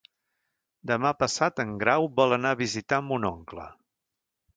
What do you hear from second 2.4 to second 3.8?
a visitar mon oncle.